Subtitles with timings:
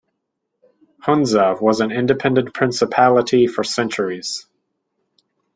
[1.03, 4.47] Hunza was an independent principality for centuries.